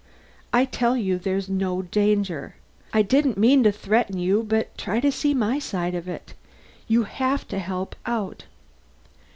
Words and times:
I 0.51 0.65
tell 0.65 0.97
you 0.97 1.19
there's 1.19 1.47
no 1.47 1.83
danger. 1.83 2.55
I 2.91 3.03
didn't 3.03 3.37
mean 3.37 3.61
to 3.65 3.71
threaten 3.71 4.17
you 4.17 4.41
but 4.41 4.75
try 4.75 4.99
to 4.99 5.11
see 5.11 5.35
my 5.35 5.59
side 5.59 5.93
of 5.93 6.07
it. 6.07 6.33
You 6.87 7.03
have 7.03 7.47
to 7.49 7.59
help 7.59 7.95
out!" 8.03 8.45